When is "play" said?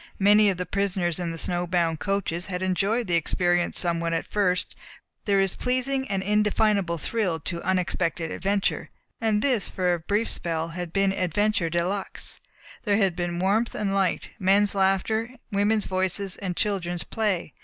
17.03-17.53